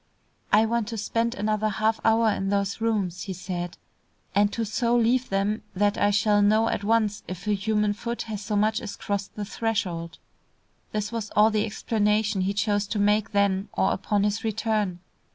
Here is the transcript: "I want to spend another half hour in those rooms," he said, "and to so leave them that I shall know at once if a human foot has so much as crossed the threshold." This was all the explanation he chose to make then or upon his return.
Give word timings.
"I 0.51 0.65
want 0.65 0.87
to 0.87 0.97
spend 0.97 1.35
another 1.35 1.69
half 1.69 1.99
hour 2.03 2.31
in 2.31 2.49
those 2.49 2.81
rooms," 2.81 3.21
he 3.25 3.33
said, 3.33 3.77
"and 4.33 4.51
to 4.51 4.65
so 4.65 4.95
leave 4.95 5.29
them 5.29 5.61
that 5.75 5.95
I 5.95 6.09
shall 6.09 6.41
know 6.41 6.69
at 6.69 6.83
once 6.83 7.21
if 7.27 7.45
a 7.45 7.53
human 7.53 7.93
foot 7.93 8.23
has 8.23 8.41
so 8.41 8.55
much 8.55 8.81
as 8.81 8.95
crossed 8.95 9.35
the 9.35 9.45
threshold." 9.45 10.17
This 10.91 11.11
was 11.11 11.29
all 11.35 11.51
the 11.51 11.67
explanation 11.67 12.41
he 12.41 12.53
chose 12.55 12.87
to 12.87 12.97
make 12.97 13.31
then 13.31 13.69
or 13.73 13.91
upon 13.93 14.23
his 14.23 14.43
return. 14.43 15.01